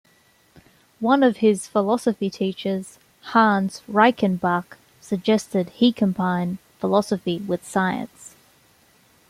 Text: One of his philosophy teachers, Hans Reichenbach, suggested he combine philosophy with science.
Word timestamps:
One 0.99 1.21
of 1.21 1.37
his 1.37 1.67
philosophy 1.67 2.31
teachers, 2.31 2.97
Hans 3.21 3.83
Reichenbach, 3.87 4.75
suggested 4.99 5.69
he 5.69 5.91
combine 5.91 6.57
philosophy 6.79 7.37
with 7.37 7.63
science. 7.63 8.33